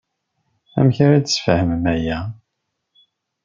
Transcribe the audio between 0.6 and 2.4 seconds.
Amek ara d-tesfehmem aya?